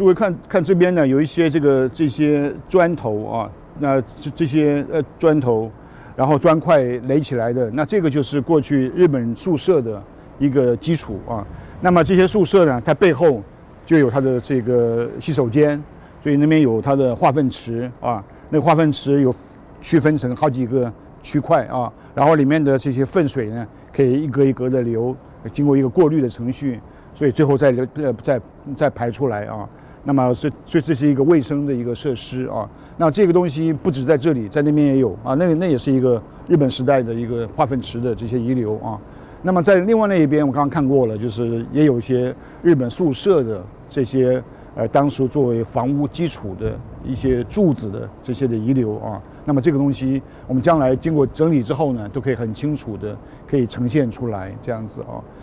[0.00, 3.50] 诸位看看这边呢，有一些这个这些砖头啊，
[3.80, 5.70] 那这这些呃砖头，
[6.16, 10.02] 然后砖块垒起来的，那这个就是过去日本宿舍的
[10.38, 11.46] 一个基础啊。
[11.82, 13.42] 那么这些宿舍呢，它背后
[13.84, 15.78] 就有它的这个洗手间，
[16.22, 18.24] 所以那边有它的化粪池啊。
[18.48, 19.30] 那化粪池有
[19.82, 20.90] 区分成好几个
[21.22, 25.14] 区块啊，然后里面的这些粪水呢，可以一格一格的流，
[25.52, 26.80] 经过一个过滤的程序，
[27.12, 28.40] 所以最后再流呃再
[28.74, 29.68] 再排出来啊。
[30.04, 32.68] 那么所以所以这是一个卫生的一个设施啊。
[32.96, 35.34] 那这个东西不止在这里，在那边也有啊。
[35.34, 38.98] 那那也是一个日本时代的一个化粪池的这些遗留啊。
[39.42, 44.42] 那么在另外那一边，我刚刚看过了，就是也有一些日本宿舍的这些。
[44.76, 53.14] 呃，当时作为房屋基础的一些柱子的这些的遗留啊，那么这个东西我们将来经过整理之后呢，都可以很清楚的
[53.48, 55.18] 可以呈现出来这样子啊。